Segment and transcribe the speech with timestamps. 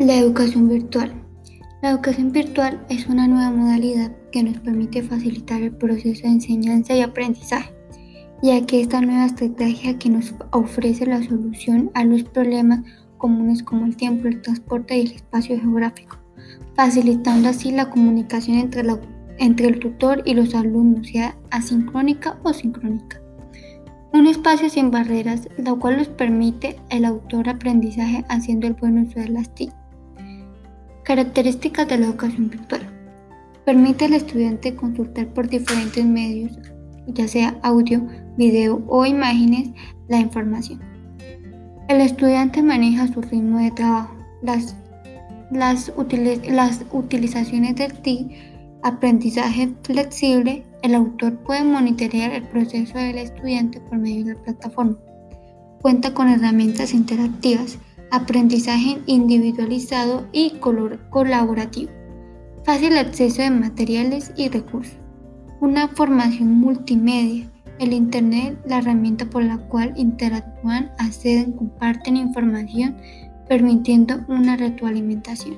[0.00, 1.12] La educación virtual.
[1.82, 6.94] La educación virtual es una nueva modalidad que nos permite facilitar el proceso de enseñanza
[6.94, 7.70] y aprendizaje,
[8.42, 12.80] ya que esta nueva estrategia que nos ofrece la solución a los problemas
[13.18, 16.16] comunes como el tiempo, el transporte y el espacio geográfico,
[16.74, 18.82] facilitando así la comunicación entre,
[19.36, 23.20] entre el tutor y los alumnos, sea asincrónica o sincrónica.
[24.14, 29.20] Un espacio sin barreras, lo cual nos permite el autor aprendizaje haciendo el buen uso
[29.20, 29.74] de las TIC.
[31.04, 32.82] Características de la educación virtual.
[33.64, 36.58] Permite al estudiante consultar por diferentes medios,
[37.06, 39.70] ya sea audio, video o imágenes,
[40.08, 40.80] la información.
[41.88, 44.14] El estudiante maneja su ritmo de trabajo.
[44.42, 45.92] Las,
[46.92, 48.30] utilizaciones del TIC,
[48.82, 54.96] aprendizaje flexible, el autor puede monitorear el proceso del estudiante por medio de la plataforma.
[55.82, 57.78] Cuenta con herramientas interactivas,
[58.10, 60.58] aprendizaje individualizado y
[61.10, 61.90] colaborativo,
[62.64, 64.96] fácil acceso de materiales y recursos,
[65.60, 72.96] una formación multimedia, el Internet, la herramienta por la cual interactúan, acceden, comparten información,
[73.48, 75.56] permitiendo una retroalimentación.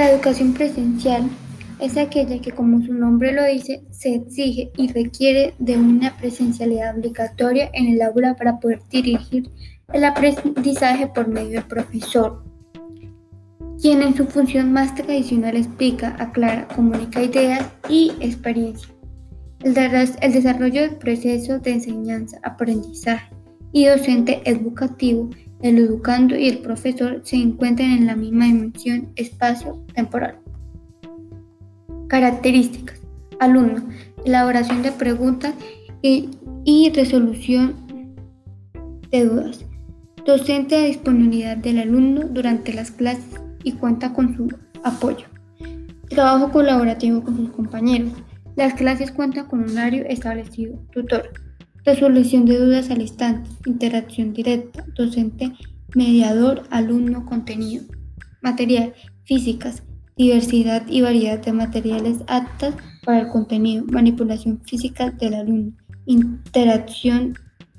[0.00, 1.28] La educación presencial
[1.78, 6.96] es aquella que, como su nombre lo dice, se exige y requiere de una presencialidad
[6.96, 9.50] obligatoria en el aula para poder dirigir
[9.92, 12.42] el aprendizaje por medio del profesor,
[13.78, 18.88] quien en su función más tradicional explica, aclara, comunica ideas y experiencia.
[19.62, 23.34] El, el desarrollo del proceso de enseñanza, aprendizaje
[23.70, 25.28] y docente educativo
[25.62, 30.38] el educando y el profesor se encuentran en la misma dimensión espacio-temporal.
[32.08, 33.00] Características.
[33.38, 33.88] Alumno.
[34.24, 35.54] Elaboración de preguntas
[36.02, 36.30] y,
[36.94, 37.74] resolución
[39.10, 39.64] de dudas.
[40.26, 44.48] Docente a disponibilidad del alumno durante las clases y cuenta con su
[44.84, 45.26] apoyo.
[46.08, 48.12] Trabajo colaborativo con sus compañeros.
[48.56, 50.78] Las clases cuentan con un horario establecido.
[50.92, 51.30] Tutor.
[51.90, 55.52] Resolución de dudas al instante, interacción directa, docente,
[55.92, 57.82] mediador, alumno, contenido.
[58.42, 59.82] Material, físicas,
[60.16, 65.72] diversidad y variedad de materiales aptas para el contenido, manipulación física del alumno,
[66.06, 67.36] interacción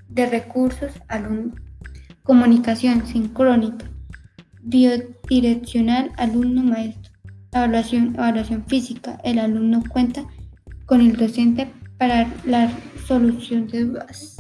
[0.10, 1.54] de recursos alumno,
[2.24, 3.90] comunicación sincrónica,
[4.62, 7.14] biodireccional alumno-maestro,
[7.54, 10.26] evaluación, evaluación física, el alumno cuenta
[10.86, 12.70] con el docente para la
[13.08, 14.38] solución de dudas.